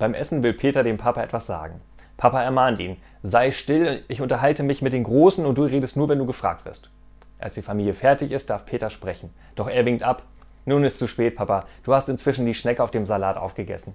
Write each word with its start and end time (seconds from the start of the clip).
Beim 0.00 0.14
Essen 0.14 0.42
will 0.42 0.54
Peter 0.54 0.82
dem 0.82 0.96
Papa 0.96 1.22
etwas 1.22 1.44
sagen. 1.44 1.78
Papa 2.16 2.42
ermahnt 2.42 2.80
ihn. 2.80 2.96
Sei 3.22 3.50
still, 3.50 4.02
ich 4.08 4.22
unterhalte 4.22 4.62
mich 4.62 4.80
mit 4.80 4.94
den 4.94 5.04
Großen 5.04 5.44
und 5.44 5.58
du 5.58 5.64
redest 5.64 5.94
nur, 5.94 6.08
wenn 6.08 6.18
du 6.18 6.24
gefragt 6.24 6.64
wirst. 6.64 6.88
Als 7.38 7.52
die 7.52 7.60
Familie 7.60 7.92
fertig 7.92 8.32
ist, 8.32 8.48
darf 8.48 8.64
Peter 8.64 8.88
sprechen. 8.88 9.28
Doch 9.56 9.68
er 9.68 9.84
winkt 9.84 10.02
ab. 10.02 10.22
Nun 10.64 10.84
ist 10.84 10.98
zu 10.98 11.06
spät, 11.06 11.36
Papa. 11.36 11.66
Du 11.84 11.92
hast 11.92 12.08
inzwischen 12.08 12.46
die 12.46 12.54
Schnecke 12.54 12.82
auf 12.82 12.90
dem 12.90 13.04
Salat 13.04 13.36
aufgegessen. 13.36 13.92